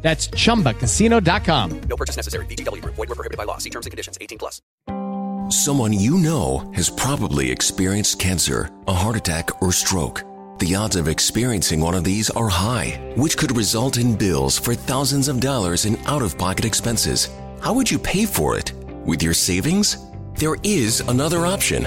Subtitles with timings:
[0.00, 1.80] That's chumbacasino.com.
[1.88, 2.46] No purchase necessary.
[2.46, 2.94] VGW Group.
[2.94, 3.58] Void were prohibited by law.
[3.58, 4.16] See terms and conditions.
[4.20, 4.62] 18 plus.
[5.50, 10.22] Someone you know has probably experienced cancer, a heart attack, or stroke.
[10.58, 14.74] The odds of experiencing one of these are high, which could result in bills for
[14.74, 17.30] thousands of dollars in out of pocket expenses.
[17.62, 18.72] How would you pay for it?
[19.06, 19.96] With your savings?
[20.34, 21.86] There is another option.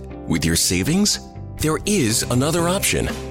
[0.31, 1.19] With your savings?
[1.57, 3.30] There is another option.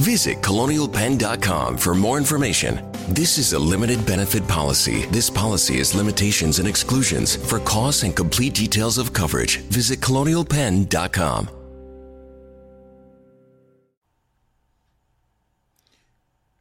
[0.00, 2.92] Visit colonialpenn.com for more information.
[3.08, 5.06] This is a limited benefit policy.
[5.06, 7.36] This policy has limitations and exclusions.
[7.36, 11.48] For costs and complete details of coverage, visit colonialpenn.com.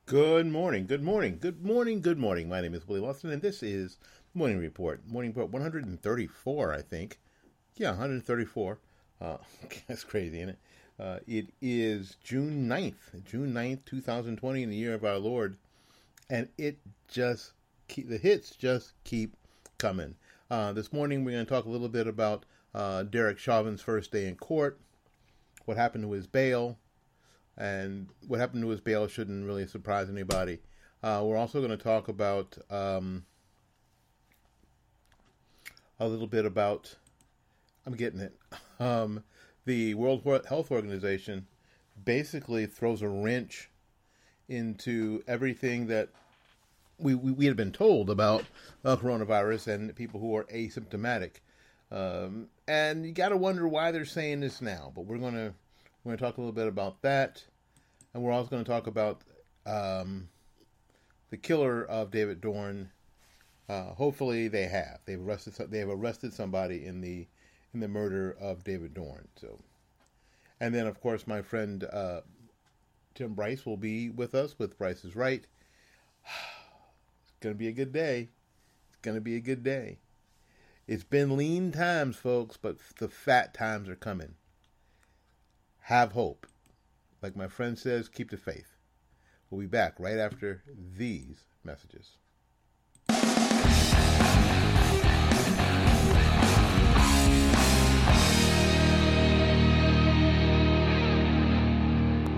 [0.07, 2.47] Good morning, good morning, good morning, good morning.
[2.47, 3.97] My name is Willie Watson, and this is
[4.35, 5.01] Morning Report.
[5.07, 7.19] Morning Report 134, I think.
[7.75, 8.79] Yeah, 134.
[9.19, 9.37] Uh,
[9.87, 10.59] that's crazy, isn't it?
[10.97, 15.57] Uh, it is June 9th, June 9th, 2020, in the year of our Lord.
[16.29, 16.77] And it
[17.09, 17.51] just,
[17.89, 19.35] keep, the hits just keep
[19.77, 20.15] coming.
[20.49, 24.11] Uh, this morning, we're going to talk a little bit about uh, Derek Chauvin's first
[24.11, 24.79] day in court,
[25.65, 26.77] what happened to his bail,
[27.57, 30.59] and what happened to his bail shouldn't really surprise anybody.
[31.03, 33.25] Uh, we're also going to talk about um,
[35.99, 36.95] a little bit about,
[37.85, 38.35] I'm getting it.
[38.77, 39.23] Um,
[39.65, 41.47] the World Health Organization
[42.03, 43.69] basically throws a wrench
[44.47, 46.09] into everything that
[46.97, 48.45] we, we, we had been told about
[48.83, 51.37] uh, coronavirus and people who are asymptomatic.
[51.91, 54.91] Um, and you got to wonder why they're saying this now.
[54.95, 55.53] But we're gonna
[56.03, 57.43] we're gonna talk a little bit about that,
[58.13, 59.21] and we're also going to talk about
[59.65, 60.29] um,
[61.29, 62.91] the killer of David Dorn.
[63.67, 67.27] Uh, hopefully, they have they've arrested they have arrested somebody in the
[67.75, 69.27] in the murder of David Dorn.
[69.35, 69.59] So,
[70.59, 72.21] and then of course my friend uh,
[73.13, 75.45] Tim Bryce will be with us with Bryce is Right.
[76.23, 78.29] It's gonna be a good day.
[78.87, 79.99] It's gonna be a good day.
[80.87, 84.35] It's been lean times, folks, but the fat times are coming.
[85.81, 86.47] Have hope.
[87.21, 88.77] Like my friend says, keep the faith.
[89.49, 90.63] We'll be back right after
[90.97, 92.17] these messages.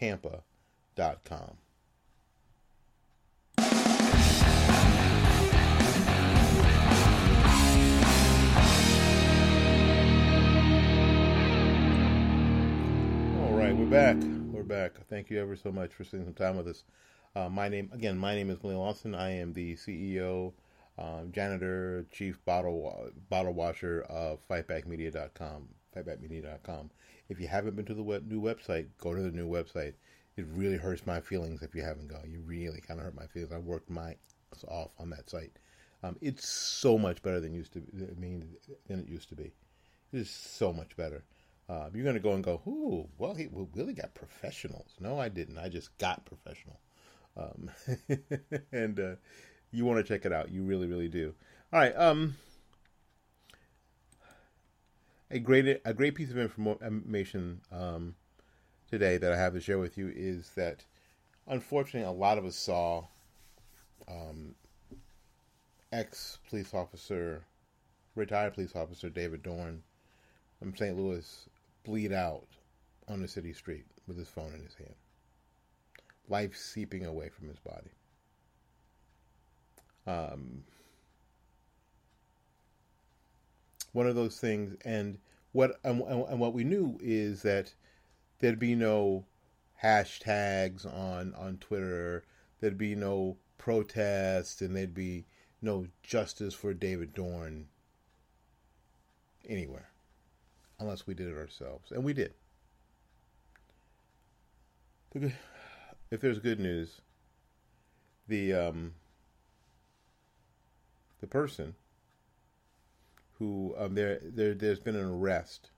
[0.00, 1.56] Shoemountaintampa.com.
[13.38, 14.16] All right, we're back.
[14.52, 14.92] We're back.
[15.08, 16.84] Thank you ever so much for spending some time with us.
[17.34, 19.14] Uh, my name, again, my name is William Lawson.
[19.14, 20.52] I am the CEO,
[20.98, 25.68] um, janitor, chief bottle bottle washer of fightbackmedia.com.
[25.94, 26.90] Fightbackmedia.com.
[27.28, 29.94] If you haven't been to the web- new website, go to the new website.
[30.36, 32.30] It really hurts my feelings if you haven't gone.
[32.30, 33.52] You really kind of hurt my feelings.
[33.52, 34.16] I worked my
[34.52, 35.58] ass off on that site.
[36.02, 37.80] Um, it's so much better than used to.
[37.80, 38.48] Be, I mean,
[38.86, 39.52] than it used to be.
[40.12, 41.24] It is so much better.
[41.68, 44.94] Uh, you're going to go and go, ooh, well, he well, Willie got professionals.
[45.00, 45.58] No, I didn't.
[45.58, 46.78] I just got professional.
[47.36, 47.70] Um,
[48.72, 49.14] and uh,
[49.72, 50.50] you want to check it out.
[50.50, 51.34] You really, really do.
[51.72, 51.96] All right.
[51.96, 52.36] Um,
[55.30, 58.14] a great a great piece of information um,
[58.90, 60.84] today that I have to share with you is that
[61.46, 63.04] unfortunately a lot of us saw
[64.08, 64.54] um,
[65.92, 67.44] ex police officer,
[68.14, 69.82] retired police officer David Dorn
[70.58, 70.96] from St.
[70.96, 71.48] Louis
[71.84, 72.46] bleed out
[73.08, 74.94] on the city street with his phone in his hand,
[76.28, 77.90] life seeping away from his body.
[80.06, 80.62] Um,
[83.96, 85.16] one of those things, and
[85.52, 87.72] what and, and what we knew is that
[88.38, 89.24] there'd be no
[89.82, 92.22] hashtags on on Twitter.
[92.60, 95.24] There'd be no protests, and there'd be
[95.62, 97.68] no justice for David Dorn
[99.48, 99.88] anywhere,
[100.78, 102.34] unless we did it ourselves, and we did.
[105.14, 107.00] If there's good news,
[108.28, 108.92] the um,
[111.22, 111.74] the person
[113.38, 115.70] who um, there there there's been an arrest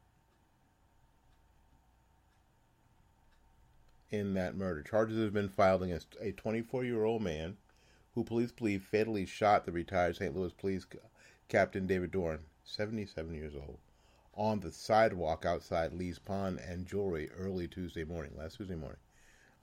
[4.10, 4.82] in that murder.
[4.82, 7.56] Charges have been filed against a 24 year old man
[8.14, 10.34] who police believe fatally shot the retired St.
[10.34, 10.86] Louis Police
[11.48, 13.78] Captain David Dorn, 77 years old,
[14.34, 19.00] on the sidewalk outside Lee's Pawn and Jewelry early Tuesday morning, last Tuesday morning.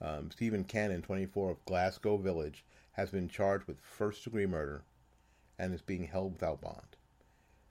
[0.00, 4.82] Um, Stephen Cannon, 24 of Glasgow Village, has been charged with first degree murder
[5.58, 6.95] and is being held without bond.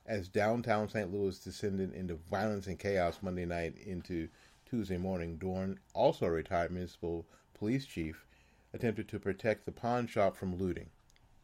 [0.08, 1.12] As downtown St.
[1.12, 4.30] Louis descended into violence and chaos Monday night into
[4.64, 8.26] Tuesday morning, Dorn, also a retired municipal police chief,
[8.72, 10.92] attempted to protect the pawn shop from looting.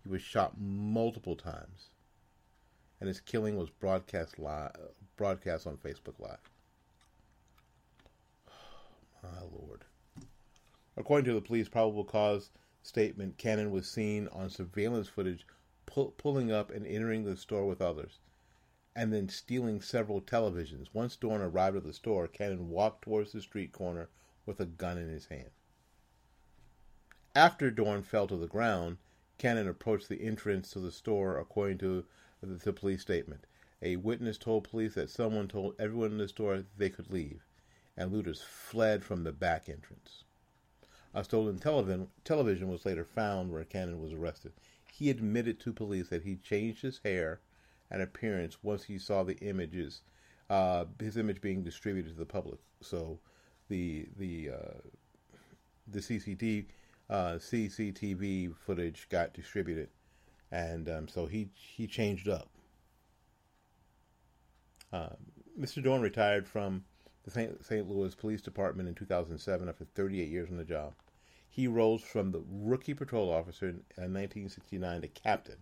[0.04, 1.90] He was shot multiple times,
[3.00, 4.76] and his killing was broadcast live,
[5.18, 6.52] broadcast on Facebook Live.
[9.24, 9.86] My lord.
[10.96, 12.52] According to the police probable cause
[12.84, 15.48] statement, Cannon was seen on surveillance footage
[15.88, 18.20] pull, pulling up and entering the store with others,
[18.96, 20.88] and then stealing several televisions.
[20.94, 24.10] Once Dorn arrived at the store, Cannon walked towards the street corner
[24.46, 25.52] with a gun in his hand.
[27.34, 28.98] After Dorn fell to the ground,
[29.38, 32.06] Cannon approached the entrance to the store, according to
[32.42, 33.48] the, police statement.
[33.82, 37.46] A witness told police that someone told everyone in the store they could leave,
[37.96, 40.26] and looters fled from the back entrance.
[41.14, 44.54] A stolen television was later found where Cannon was arrested.
[44.92, 47.40] He admitted to police that he changed his hair
[47.92, 50.02] and appearance once he saw the images,
[50.50, 52.60] uh, his image being distributed to the public.
[52.82, 53.20] So,
[53.70, 54.80] the the uh,
[55.88, 56.66] the CCTV
[57.10, 59.90] uh, CCTV footage got distributed,
[60.52, 62.48] and um, so he he changed up.
[64.94, 65.78] Mr.
[65.78, 66.84] Uh, Dorn retired from
[67.24, 67.64] the St.
[67.64, 67.88] St.
[67.88, 70.94] Louis Police Department in 2007 after 38 years on the job.
[71.50, 75.58] He rose from the rookie patrol officer in 1969 uh, to captain.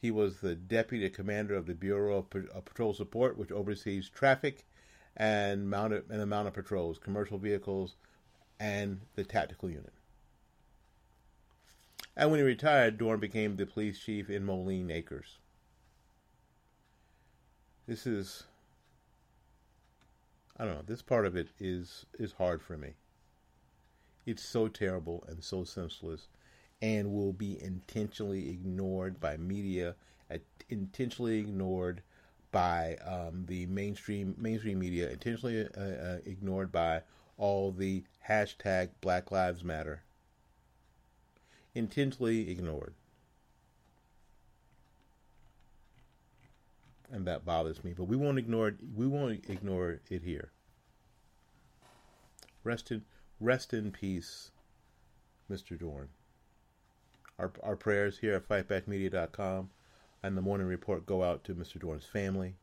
[0.00, 4.64] He was the deputy commander of the Bureau of Patrol Support, which oversees traffic
[5.16, 7.96] and mounted and the mounted patrols, commercial vehicles,
[8.58, 9.92] and the tactical unit.
[12.16, 15.38] And when he retired, Dorn became the police chief in Moline Acres.
[17.86, 18.44] This is
[20.56, 22.94] I don't know, this part of it is is hard for me.
[24.26, 26.28] It's so terrible and so senseless
[26.82, 29.94] and will be intentionally ignored by media,
[30.68, 32.02] intentionally ignored
[32.52, 37.02] by um, the mainstream mainstream media, intentionally uh, uh, ignored by
[37.36, 40.02] all the hashtag Black Lives Matter,
[41.74, 42.94] intentionally ignored,
[47.12, 47.92] and that bothers me.
[47.92, 48.76] But we won't ignore it.
[48.94, 50.50] We won't ignore it here.
[52.64, 53.04] Rest in
[53.38, 54.50] rest in peace,
[55.50, 55.78] Mr.
[55.78, 56.08] Dorn.
[57.40, 59.70] Our, our prayers here at fightbackmedia.com
[60.22, 61.80] and the morning report go out to Mr.
[61.80, 62.56] Dorn's family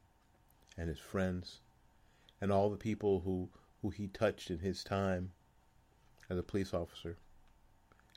[0.78, 1.62] and his friends
[2.40, 3.50] and all the people who,
[3.82, 5.32] who he touched in his time
[6.30, 7.18] as a police officer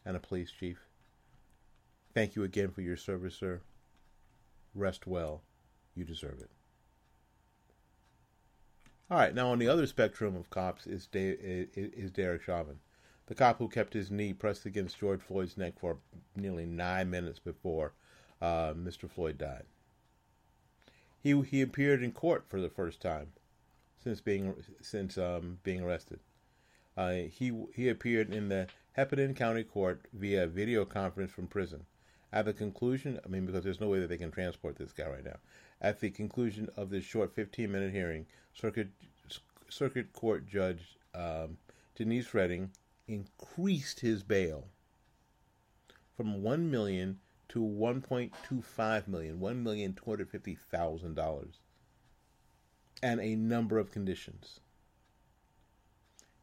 [0.04, 0.86] and a police chief.
[2.12, 3.62] Thank you again for your service, sir.
[4.74, 5.40] Rest well.
[5.94, 6.50] You deserve it.
[9.10, 12.80] All right, now on the other spectrum of cops is, De- is Derek Chauvin
[13.30, 15.98] the cop who kept his knee pressed against George Floyd's neck for
[16.34, 17.92] nearly nine minutes before
[18.42, 19.08] uh, Mr.
[19.08, 19.62] Floyd died.
[21.22, 23.28] He he appeared in court for the first time
[24.02, 26.18] since being since um, being arrested.
[26.96, 31.86] Uh, he he appeared in the Hennepin County Court via video conference from prison.
[32.32, 35.06] At the conclusion, I mean, because there's no way that they can transport this guy
[35.06, 35.36] right now.
[35.80, 38.88] At the conclusion of this short 15-minute hearing, Circuit
[39.68, 41.58] Circuit Court Judge um,
[41.94, 42.72] Denise Reding
[43.10, 44.68] increased his bail
[46.16, 51.14] from one million to one point two five million, one million two hundred fifty thousand
[51.14, 51.58] dollars,
[53.02, 54.60] and a number of conditions.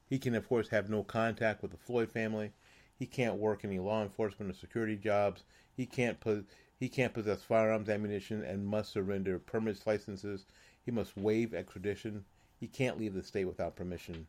[0.09, 2.51] He can, of course, have no contact with the Floyd family.
[2.99, 5.43] He can't work any law enforcement or security jobs.
[5.75, 6.47] He can't put
[6.77, 10.45] he can't possess firearms, ammunition, and must surrender permits, licenses.
[10.83, 12.25] He must waive extradition.
[12.59, 14.27] He can't leave the state without permission.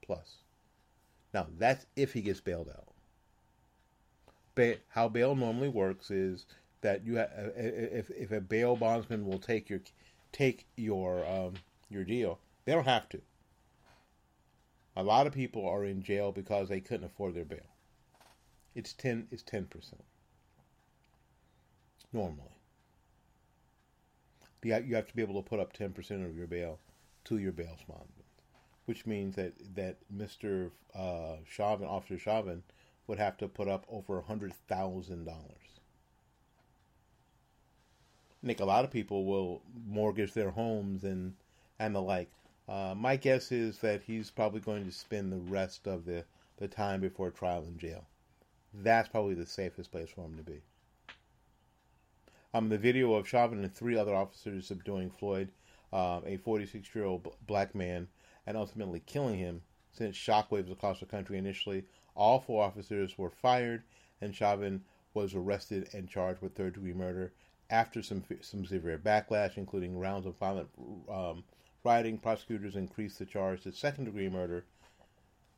[0.00, 0.43] Plus.
[1.34, 2.86] Now, that's if he gets bailed out.
[4.54, 6.46] Ba- how bail normally works is
[6.80, 9.80] that you ha- uh, if if a bail bondsman will take your
[10.30, 11.54] take your um,
[11.90, 13.20] your deal, they don't have to.
[14.96, 17.74] A lot of people are in jail because they couldn't afford their bail.
[18.76, 19.26] It's ten.
[19.32, 20.04] It's ten percent
[22.12, 22.52] normally.
[24.62, 26.78] You have to be able to put up ten percent of your bail
[27.24, 28.23] to your bail bondsman
[28.86, 30.70] which means that that Mr.
[30.94, 32.62] Uh, Chauvin, Officer Chauvin,
[33.06, 35.80] would have to put up over a hundred thousand dollars.
[38.42, 41.34] Nick, a lot of people will mortgage their homes and
[41.78, 42.30] and the like.
[42.68, 46.24] Uh, my guess is that he's probably going to spend the rest of the,
[46.56, 48.04] the time before trial in jail.
[48.72, 50.60] That's probably the safest place for him to be.
[52.54, 55.48] Um, the video of Chauvin and three other officers subduing Floyd,
[55.92, 58.08] uh, a 46 year old black man,
[58.46, 61.84] and ultimately killing him sent shockwaves across the country initially.
[62.14, 63.82] All four officers were fired,
[64.20, 64.84] and Chauvin
[65.14, 67.32] was arrested and charged with third degree murder.
[67.70, 70.68] After some some severe backlash, including rounds of violent
[71.08, 71.44] um,
[71.82, 74.64] rioting, prosecutors increased the charge to second degree murder,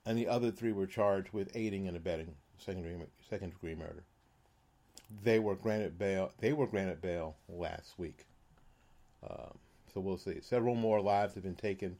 [0.04, 4.04] and the other three were charged with aiding and abetting second degree second degree murder.
[5.22, 6.32] They were granted bail.
[6.38, 8.24] They were granted bail last week.
[9.28, 9.58] Um,
[9.92, 10.40] so we'll see.
[10.40, 11.96] Several more lives have been taken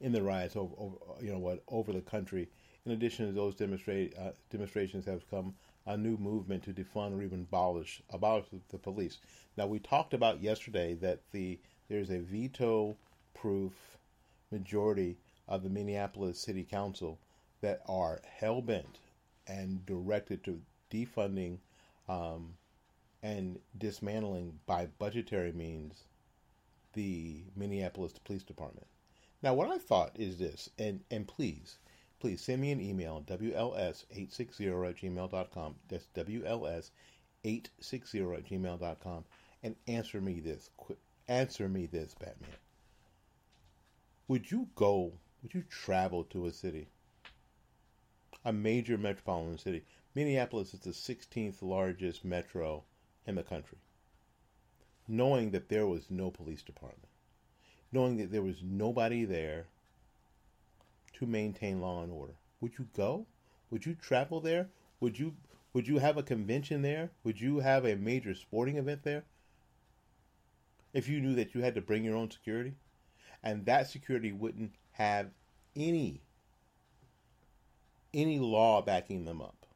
[0.00, 2.48] in the riots over, over you know what over the country.
[2.86, 5.54] In addition to those uh, demonstrations have come
[5.86, 9.18] a new movement to defund or even abolish abolish the police.
[9.56, 12.96] Now we talked about yesterday that the there's a veto
[13.34, 13.98] proof
[14.50, 17.18] majority of the Minneapolis City Council
[17.60, 18.98] that are hell bent
[19.46, 21.58] and directed to defunding
[22.08, 22.54] um,
[23.22, 26.04] and dismantling by budgetary means
[26.94, 28.86] the Minneapolis Police Department.
[29.42, 31.78] Now, what I thought is this, and, and please,
[32.18, 35.76] please send me an email, WLS860 at gmail.com.
[35.88, 36.92] That's WLS860
[37.44, 39.24] at gmail.com.
[39.62, 40.68] And answer me this.
[41.28, 42.50] Answer me this, Batman.
[44.28, 46.88] Would you go, would you travel to a city,
[48.44, 49.84] a major metropolitan city?
[50.14, 52.84] Minneapolis is the 16th largest metro
[53.26, 53.78] in the country.
[55.08, 57.09] Knowing that there was no police department,
[57.92, 59.66] knowing that there was nobody there
[61.14, 62.34] to maintain law and order.
[62.60, 63.26] Would you go?
[63.70, 64.68] Would you travel there?
[65.00, 65.34] Would you
[65.72, 67.10] would you have a convention there?
[67.22, 69.24] Would you have a major sporting event there?
[70.92, 72.74] If you knew that you had to bring your own security
[73.42, 75.30] and that security wouldn't have
[75.76, 76.20] any
[78.12, 79.66] any law backing them up.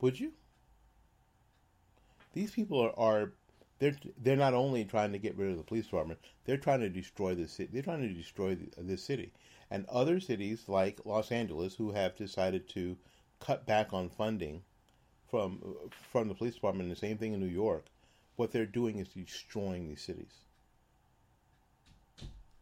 [0.00, 0.32] Would you?
[2.32, 3.32] These people are, are
[3.78, 6.88] they're they're not only trying to get rid of the police department, they're trying to
[6.88, 7.70] destroy the city.
[7.72, 9.32] They're trying to destroy the, the city,
[9.70, 12.96] and other cities like Los Angeles, who have decided to
[13.40, 14.62] cut back on funding
[15.30, 15.62] from
[16.10, 16.90] from the police department.
[16.90, 17.84] The same thing in New York.
[18.36, 20.32] What they're doing is destroying these cities.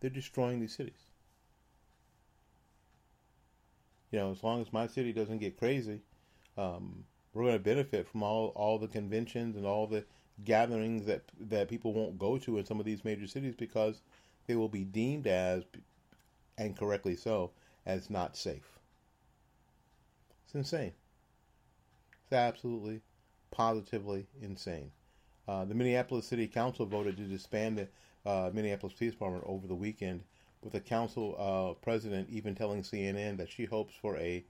[0.00, 0.94] They're destroying these cities.
[4.10, 6.00] You know, as long as my city doesn't get crazy,
[6.56, 7.04] um,
[7.34, 10.04] we're going to benefit from all all the conventions and all the
[10.44, 14.02] gatherings that that people won't go to in some of these major cities because
[14.46, 15.64] they will be deemed as,
[16.58, 17.50] and correctly so,
[17.84, 18.78] as not safe.
[20.44, 20.92] It's insane.
[22.24, 23.02] It's absolutely,
[23.50, 24.92] positively insane.
[25.48, 27.88] Uh, the Minneapolis City Council voted to disband the
[28.28, 30.22] uh, Minneapolis Police Department over the weekend,
[30.62, 34.44] with the council uh, president even telling CNN that she hopes for a,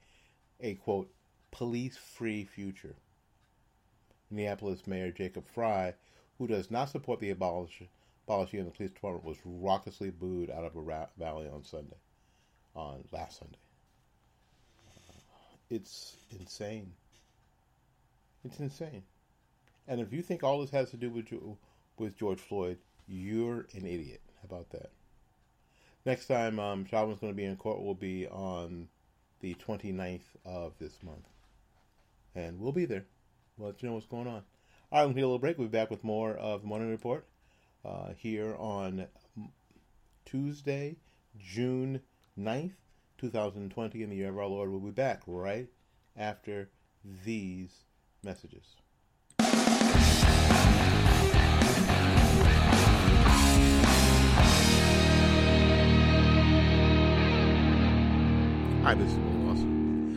[0.60, 1.10] a quote,
[1.50, 2.94] police free future.
[4.30, 5.94] Minneapolis Mayor Jacob Frey,
[6.38, 7.88] who does not support the abolishing
[8.28, 11.96] of the police department, was raucously booed out of a rally on Sunday,
[12.74, 13.58] on last Sunday.
[15.70, 16.92] it's insane.
[18.44, 19.02] It's insane.
[19.88, 21.32] And if you think all this has to do with
[21.96, 24.20] with George Floyd, you're an idiot.
[24.42, 24.90] How about that?
[26.04, 28.88] Next time um, Chauvin's going to be in court will be on
[29.40, 31.26] the 29th of this month
[32.36, 33.06] and we'll be there.
[33.58, 34.42] We'll let you know what's going on.
[34.92, 35.56] All right, we'll take a little break.
[35.56, 37.26] We'll be back with more of the Morning Report
[37.84, 39.06] uh, here on
[40.26, 40.96] Tuesday,
[41.38, 42.02] June
[42.38, 42.74] 9th,
[43.18, 44.70] 2020, in the year of our Lord.
[44.70, 45.68] We'll be back right
[46.18, 46.68] after
[47.24, 47.84] these
[48.22, 48.76] messages.
[58.82, 59.35] Hi, this is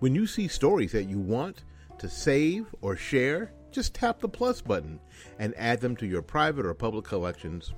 [0.00, 1.64] When you see stories that you want
[1.98, 5.00] to save or share, just tap the plus button
[5.40, 7.74] and add them to your private or public collections.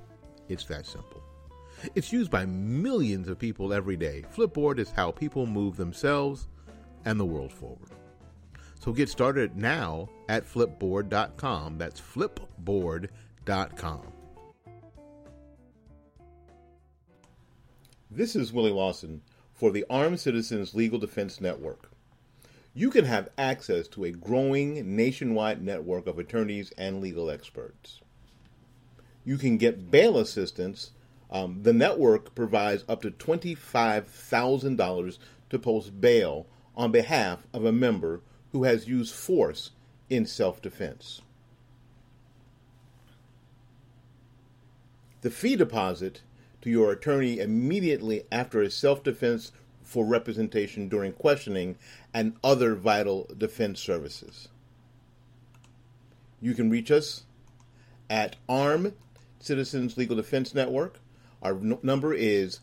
[0.47, 1.23] It's that simple.
[1.95, 4.23] It's used by millions of people every day.
[4.35, 6.47] Flipboard is how people move themselves
[7.05, 7.89] and the world forward.
[8.79, 11.79] So get started now at flipboard.com.
[11.79, 14.01] That's flipboard.com.
[18.11, 21.90] This is Willie Lawson for the Armed Citizens Legal Defense Network
[22.73, 27.99] you can have access to a growing nationwide network of attorneys and legal experts.
[29.25, 30.91] You can get bail assistance.
[31.29, 35.17] Um, the network provides up to $25,000
[35.49, 39.71] to post bail on behalf of a member who has used force
[40.09, 41.21] in self defense.
[45.21, 46.23] The fee deposit
[46.61, 49.51] to your attorney immediately after a self defense
[49.91, 51.75] for representation during questioning
[52.13, 54.47] and other vital defense services.
[56.39, 57.23] You can reach us
[58.09, 58.93] at ARM
[59.41, 61.01] Citizens Legal Defense Network.
[61.41, 62.61] Our n- number is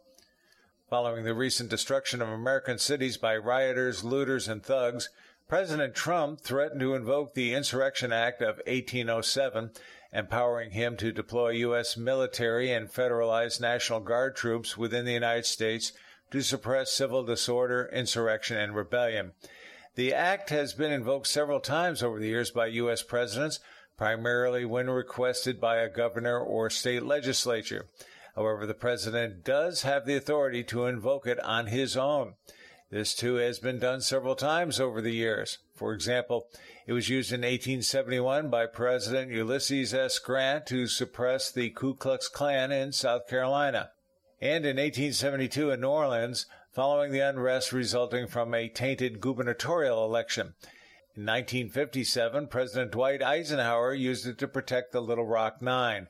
[0.89, 5.11] Following the recent destruction of American cities by rioters, looters, and thugs,
[5.47, 9.73] President Trump threatened to invoke the Insurrection Act of 1807,
[10.13, 11.97] empowering him to deploy U.S.
[11.97, 15.93] military and federalized National Guard troops within the United States
[16.31, 19.33] to suppress civil disorder, insurrection, and rebellion.
[19.95, 23.03] The act has been invoked several times over the years by U.S.
[23.03, 23.61] presidents,
[24.03, 27.87] primarily when requested by a governor or state legislature.
[28.35, 32.35] However, the president does have the authority to invoke it on his own.
[32.91, 35.59] This too has been done several times over the years.
[35.77, 36.49] For example,
[36.85, 40.19] it was used in 1871 by President Ulysses S.
[40.19, 43.91] Grant to suppress the Ku Klux Klan in South Carolina.
[44.41, 50.55] And in 1872 in New Orleans, following the unrest resulting from a tainted gubernatorial election.
[51.15, 56.09] In 1957, President Dwight Eisenhower used it to protect the Little Rock Nine,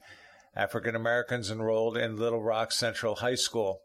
[0.54, 3.82] African Americans enrolled in Little Rock Central High School.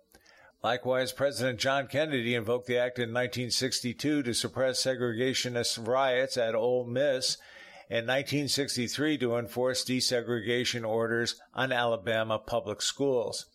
[0.61, 6.85] Likewise, President John Kennedy invoked the act in 1962 to suppress segregationist riots at Ole
[6.85, 7.37] Miss,
[7.89, 13.47] and 1963 to enforce desegregation orders on Alabama public schools.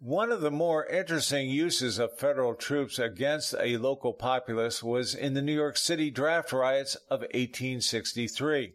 [0.00, 5.34] One of the more interesting uses of federal troops against a local populace was in
[5.34, 8.74] the New York City draft riots of 1863.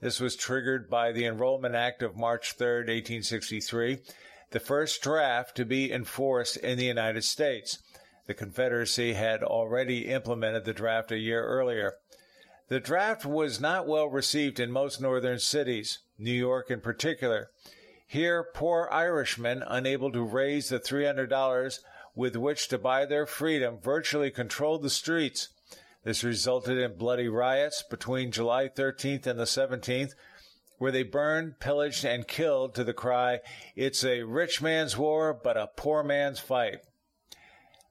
[0.00, 3.98] This was triggered by the Enrollment Act of March 3, 1863,
[4.52, 7.82] the first draft to be enforced in the United States.
[8.28, 11.94] The Confederacy had already implemented the draft a year earlier.
[12.68, 17.50] The draft was not well received in most northern cities, New York in particular.
[18.10, 21.78] Here, poor Irishmen, unable to raise the $300
[22.16, 25.50] with which to buy their freedom, virtually controlled the streets.
[26.02, 30.14] This resulted in bloody riots between July 13th and the 17th,
[30.78, 33.38] where they burned, pillaged, and killed to the cry,
[33.76, 36.78] It's a rich man's war, but a poor man's fight.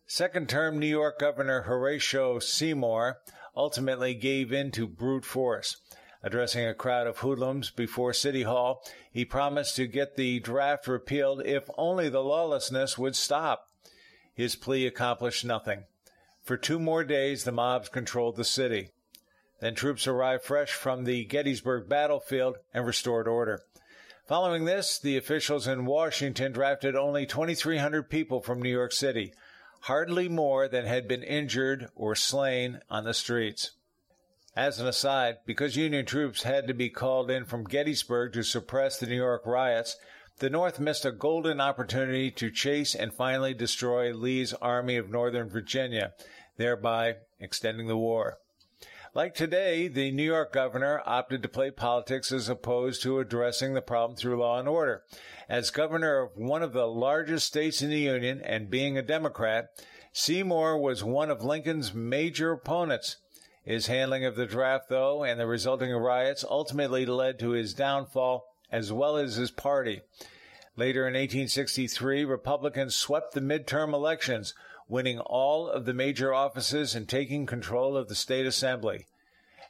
[0.05, 3.19] Second term New York Governor Horatio Seymour
[3.55, 5.77] ultimately gave in to brute force.
[6.21, 11.45] Addressing a crowd of hoodlums before City Hall, he promised to get the draft repealed
[11.45, 13.69] if only the lawlessness would stop.
[14.33, 15.85] His plea accomplished nothing.
[16.43, 18.91] For two more days, the mobs controlled the city.
[19.61, 23.61] Then troops arrived fresh from the Gettysburg battlefield and restored order.
[24.27, 29.33] Following this, the officials in Washington drafted only 2,300 people from New York City,
[29.81, 33.71] hardly more than had been injured or slain on the streets.
[34.55, 38.97] As an aside, because Union troops had to be called in from Gettysburg to suppress
[38.97, 39.95] the New York riots,
[40.39, 45.49] the North missed a golden opportunity to chase and finally destroy Lee's Army of Northern
[45.49, 46.13] Virginia,
[46.57, 48.37] thereby extending the war.
[49.13, 53.81] Like today, the New York governor opted to play politics as opposed to addressing the
[53.81, 55.03] problem through law and order.
[55.47, 59.69] As governor of one of the largest states in the Union and being a Democrat,
[60.13, 63.17] Seymour was one of Lincoln's major opponents.
[63.69, 68.47] His handling of the draft, though, and the resulting riots ultimately led to his downfall
[68.71, 70.01] as well as his party.
[70.75, 74.55] Later in 1863, Republicans swept the midterm elections,
[74.87, 79.05] winning all of the major offices and taking control of the state assembly.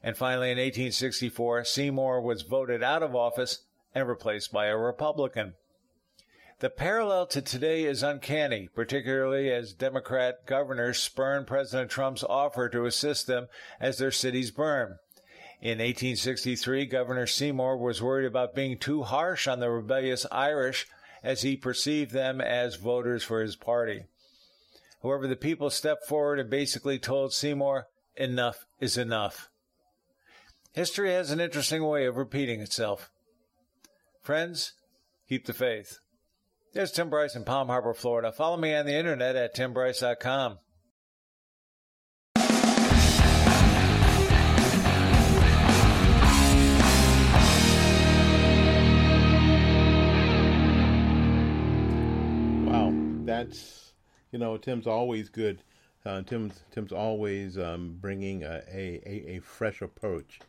[0.02, 5.56] And finally, in 1864, Seymour was voted out of office and replaced by a Republican.
[6.60, 12.86] The parallel to today is uncanny, particularly as Democrat governors spurn President Trump's offer to
[12.86, 13.48] assist them
[13.80, 14.98] as their cities burn.
[15.62, 20.86] In 1863, Governor Seymour was worried about being too harsh on the rebellious Irish
[21.24, 24.04] as he perceived them as voters for his party.
[25.02, 29.48] However, the people stepped forward and basically told Seymour, enough is enough.
[30.74, 33.10] History has an interesting way of repeating itself.
[34.22, 34.74] Friends,
[35.30, 36.00] keep the faith.
[36.72, 38.32] There's Tim Bryce in Palm Harbor, Florida.
[38.32, 40.60] Follow me on the internet at timbryce.com.
[52.68, 52.94] Wow,
[53.26, 53.94] that's
[54.32, 55.64] you know Tim's always good.
[56.06, 60.40] Uh, Tim's Tim's always um, bringing a, a, a, fresh approach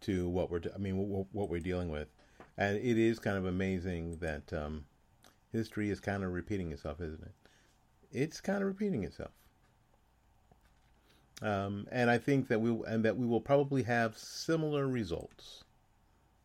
[0.00, 2.08] to what we're I mean what, what, we're dealing with,
[2.56, 4.86] and it is kind of amazing that um,
[5.56, 7.34] history is kind of repeating itself, isn't it?
[8.12, 9.32] It's kind of repeating itself.
[11.42, 15.64] Um, and I think that we and that we will probably have similar results.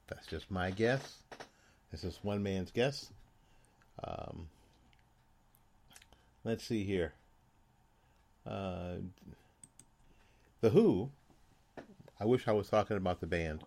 [0.08, 1.24] That's just my guess.
[1.91, 3.12] This is one man's guess.
[4.04, 4.47] Um,
[6.43, 7.13] let's see here.
[8.45, 8.95] Uh,
[10.62, 11.10] the Who.
[12.19, 13.63] I wish I was talking about the band.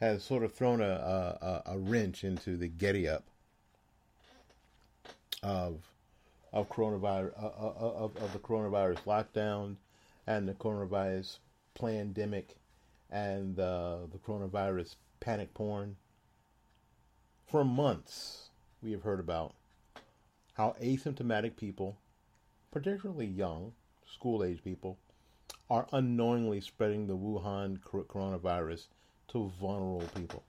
[0.00, 3.24] Has sort of thrown a, a, a wrench into the getty up
[5.42, 5.82] of
[6.52, 9.76] of coronavirus uh, uh, uh, of, of the coronavirus lockdown
[10.26, 11.38] and the coronavirus
[11.74, 12.56] pandemic
[13.10, 15.96] and uh, the coronavirus panic porn.
[17.46, 18.50] For months,
[18.82, 19.54] we have heard about
[20.54, 21.96] how asymptomatic people,
[22.70, 23.72] particularly young,
[24.06, 24.98] school age people,
[25.70, 28.88] are unknowingly spreading the Wuhan coronavirus
[29.28, 30.44] to vulnerable people,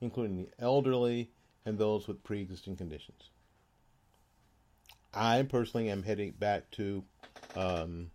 [0.00, 1.30] including the elderly
[1.64, 3.30] and those with pre existing conditions.
[5.14, 7.04] I personally am heading back to
[7.54, 8.10] um,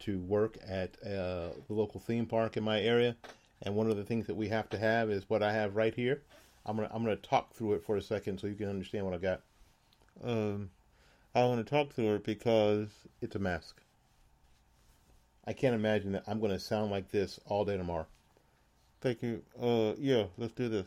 [0.00, 3.16] to work at uh, the local theme park in my area,
[3.62, 5.94] and one of the things that we have to have is what I have right
[5.94, 6.22] here.
[6.66, 9.14] I'm gonna I'm gonna talk through it for a second so you can understand what
[9.14, 9.42] I got.
[10.22, 10.70] Um,
[11.34, 12.88] I want to talk through it because
[13.20, 13.80] it's a mask.
[15.46, 18.06] I can't imagine that I'm gonna sound like this all day tomorrow.
[19.00, 19.42] Thank you.
[19.60, 20.86] Uh, yeah, let's do this.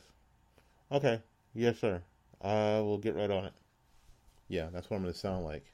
[0.91, 1.21] Okay.
[1.53, 2.01] Yes, sir.
[2.41, 3.53] I will get right on it.
[4.51, 5.71] Yeah, that's what I'm going to sound like.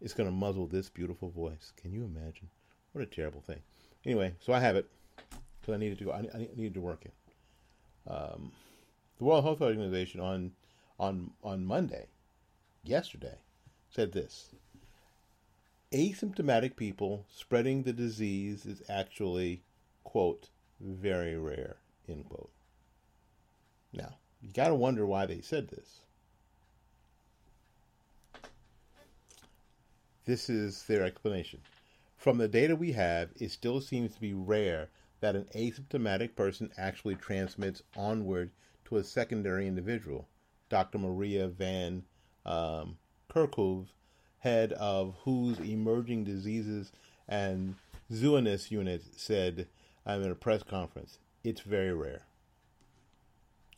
[0.00, 1.72] It's going to muzzle this beautiful voice.
[1.80, 2.50] Can you imagine?
[2.90, 3.60] What a terrible thing.
[4.04, 4.90] Anyway, so I have it
[5.60, 6.10] because I needed to go.
[6.10, 7.14] I, I needed to work it.
[8.10, 8.50] Um,
[9.18, 10.54] the World Health Organization on
[10.98, 12.08] on on Monday,
[12.82, 13.38] yesterday,
[13.90, 14.56] said this:
[15.92, 19.62] asymptomatic people spreading the disease is actually
[20.02, 20.48] quote
[20.80, 21.76] very rare
[22.08, 22.50] end quote.
[23.92, 26.00] Now you got to wonder why they said this.
[30.26, 31.60] This is their explanation.
[32.16, 34.88] From the data we have, it still seems to be rare
[35.20, 38.50] that an asymptomatic person actually transmits onward
[38.86, 40.26] to a secondary individual.
[40.68, 40.98] Dr.
[40.98, 42.02] Maria Van
[42.44, 42.98] um,
[43.30, 43.86] Kerkhove,
[44.40, 46.90] head of WHO's Emerging Diseases
[47.28, 47.76] and
[48.12, 49.68] Zoonosis Unit, said
[50.04, 52.22] um, in a press conference, it's very rare.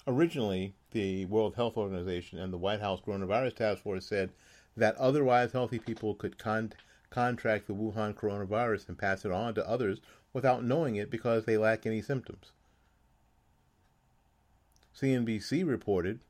[0.07, 4.31] Originally, the World Health Organization and the White House Coronavirus Task Force said
[4.79, 6.73] that otherwise healthy people could con-
[7.11, 10.01] contract the Wuhan coronavirus and pass it on to others
[10.33, 12.53] without knowing it because they lack any symptoms.
[14.95, 16.21] CNBC reported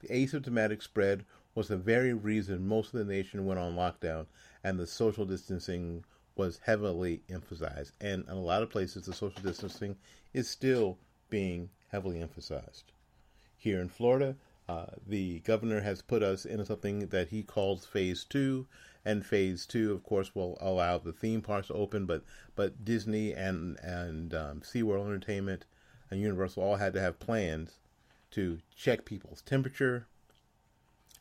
[0.00, 4.26] the asymptomatic spread was the very reason most of the nation went on lockdown
[4.62, 6.04] and the social distancing
[6.36, 7.92] was heavily emphasized.
[8.00, 9.96] And in a lot of places, the social distancing
[10.32, 10.98] is still
[11.30, 12.92] being heavily emphasized.
[13.56, 14.36] Here in Florida,
[14.68, 18.66] uh, the governor has put us in something that he calls phase two,
[19.04, 22.06] and phase two, of course, will allow the theme parks to open.
[22.06, 22.24] But
[22.56, 25.66] but Disney and and um, SeaWorld Entertainment
[26.10, 27.78] and Universal all had to have plans
[28.30, 30.06] to check people's temperature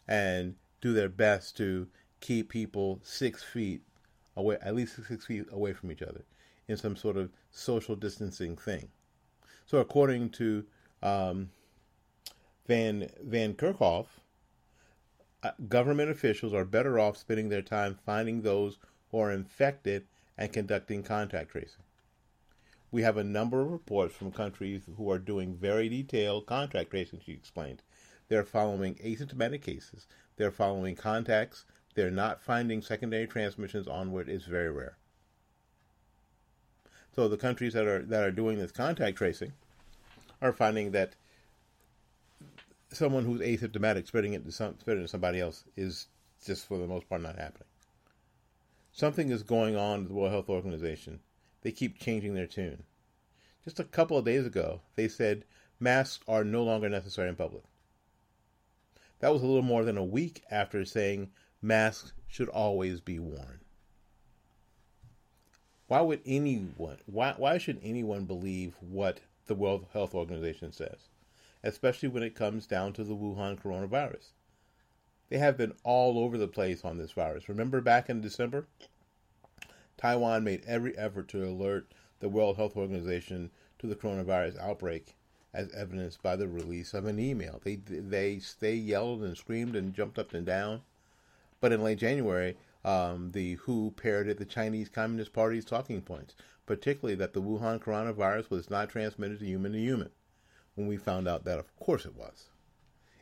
[0.08, 1.88] and do their best to
[2.22, 3.82] keep people six feet
[4.38, 6.24] away, at least six feet away from each other,
[6.68, 8.88] in some sort of social distancing thing.
[9.66, 10.66] So, according to
[11.02, 11.50] um,
[12.68, 14.08] Van Van Kerkhove,
[15.44, 18.78] uh, government officials are better off spending their time finding those
[19.12, 21.84] who are infected and conducting contact tracing.
[22.92, 27.22] We have a number of reports from countries who are doing very detailed contact tracing,
[27.26, 27.82] she explained.
[28.30, 34.30] They're following asymptomatic cases, they're following contacts, they're not finding secondary transmissions onward.
[34.30, 34.98] It's very rare.
[37.16, 39.54] So the countries that are that are doing this contact tracing
[40.42, 41.16] are finding that
[42.96, 46.08] someone who's asymptomatic spreading it to some, spreading to somebody else is
[46.46, 47.68] just for the most part not happening.
[48.92, 51.20] Something is going on with the World Health Organization.
[51.62, 52.84] They keep changing their tune.
[53.64, 55.46] Just a couple of days ago, they said
[55.80, 57.64] masks are no longer necessary in public.
[59.20, 63.62] That was a little more than a week after saying masks should always be worn.
[65.88, 71.10] Why would anyone why why should anyone believe what the World Health Organization says?
[71.64, 74.32] Especially when it comes down to the Wuhan coronavirus.
[75.30, 77.50] They have been all over the place on this virus.
[77.50, 78.68] Remember back in December?
[79.98, 83.50] Taiwan made every effort to alert the World Health Organization
[83.80, 85.16] to the coronavirus outbreak,
[85.54, 87.62] as evidenced by the release of an email.
[87.64, 90.82] They they they yelled and screamed and jumped up and down,
[91.62, 97.16] But in late January, um, the WHO parroted the Chinese Communist Party's talking points, particularly
[97.16, 100.12] that the Wuhan coronavirus was not transmitted to human to human.
[100.76, 102.50] When we found out that, of course, it was.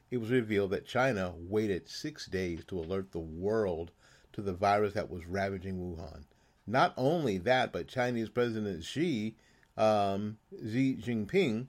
[0.09, 3.91] It was revealed that China waited six days to alert the world
[4.33, 6.23] to the virus that was ravaging Wuhan.
[6.67, 9.35] Not only that, but Chinese President Xi,
[9.77, 11.67] um, Xi Jinping,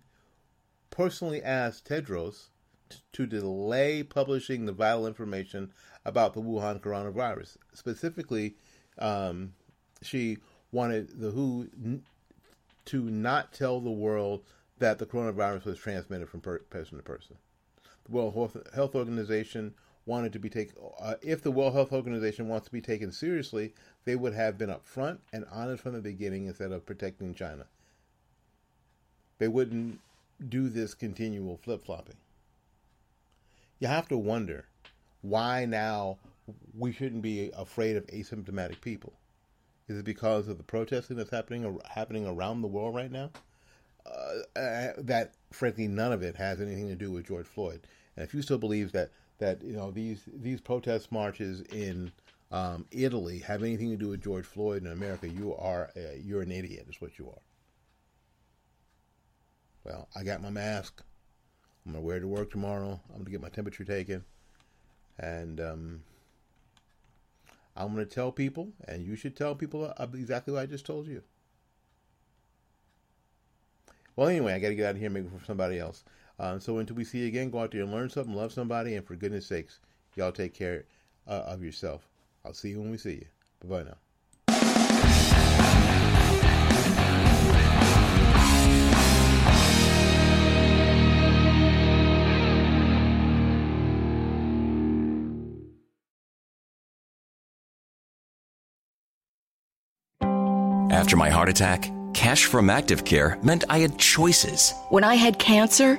[0.90, 2.48] personally asked Tedros
[2.88, 5.72] t- to delay publishing the vital information
[6.04, 7.56] about the Wuhan coronavirus.
[7.74, 8.56] Specifically,
[8.98, 9.54] um,
[10.02, 10.38] Xi
[10.70, 12.04] wanted the WHO n-
[12.86, 14.42] to not tell the world
[14.82, 17.36] that the coronavirus was transmitted from per- person to person.
[18.04, 19.74] The World Health Organization
[20.06, 20.74] wanted to be taken.
[21.00, 24.70] Uh, if the World Health Organization wants to be taken seriously, they would have been
[24.70, 27.66] upfront and honest from the beginning instead of protecting China.
[29.38, 30.00] They wouldn't
[30.48, 32.16] do this continual flip flopping.
[33.78, 34.64] You have to wonder
[35.20, 36.18] why now
[36.76, 39.12] we shouldn't be afraid of asymptomatic people.
[39.86, 43.30] Is it because of the protesting that's happening happening around the world right now?
[44.04, 47.86] Uh, uh, that frankly none of it has anything to do with George Floyd.
[48.16, 52.12] And if you still believe that that you know these these protest marches in
[52.50, 56.42] um, Italy have anything to do with George Floyd in America, you are uh, you're
[56.42, 56.86] an idiot.
[56.88, 57.42] Is what you are.
[59.84, 61.02] Well, I got my mask.
[61.84, 63.00] I'm gonna wear it to work tomorrow.
[63.10, 64.24] I'm gonna get my temperature taken,
[65.18, 66.02] and um,
[67.76, 71.22] I'm gonna tell people, and you should tell people exactly what I just told you.
[74.16, 76.04] Well, anyway, I got to get out of here, maybe for somebody else.
[76.38, 78.96] Um, so until we see you again, go out there and learn something, love somebody,
[78.96, 79.78] and for goodness sakes,
[80.16, 80.84] y'all take care
[81.26, 82.08] uh, of yourself.
[82.44, 83.26] I'll see you when we see you.
[83.64, 83.96] Bye bye now.
[100.90, 101.90] After my heart attack,
[102.22, 104.74] cash from Active Care meant I had choices.
[104.90, 105.98] When I had cancer,